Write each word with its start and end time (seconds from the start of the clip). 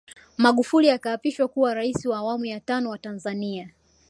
Magufuli 0.37 0.89
akaapishwa 0.89 1.47
kuwa 1.47 1.73
Rais 1.73 2.05
wa 2.05 2.17
Awamuya 2.17 2.59
Tano 2.59 2.89
wa 2.89 2.97
Tanzania 2.97 3.69